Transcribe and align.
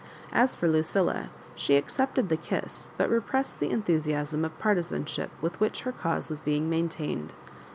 As 0.33 0.55
for 0.55 0.67
Lucilla, 0.67 1.29
she 1.53 1.75
accepted 1.75 2.29
the 2.29 2.35
kiss, 2.35 2.89
but 2.97 3.07
repressed 3.07 3.59
the 3.59 3.69
enthusi 3.69 4.15
asm 4.15 4.43
of 4.43 4.57
partisanship 4.57 5.29
with 5.43 5.59
which 5.59 5.81
her 5.83 5.91
cause 5.91 6.27
was 6.31 6.41
being 6.41 6.67
maintained. 6.71 7.35